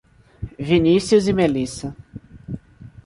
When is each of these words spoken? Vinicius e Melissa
Vinicius 0.57 1.27
e 1.27 1.31
Melissa 1.33 1.95